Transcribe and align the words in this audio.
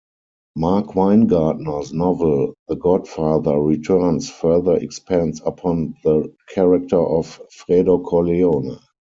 Mark 0.55 0.93
Winegardner's 0.95 1.93
novel 1.93 2.55
"The 2.67 2.75
Godfather 2.75 3.59
Returns" 3.59 4.31
further 4.31 4.77
expands 4.77 5.43
upon 5.45 5.93
the 6.03 6.33
character 6.49 6.97
of 6.97 7.39
Fredo 7.55 8.03
Corleone. 8.03 8.79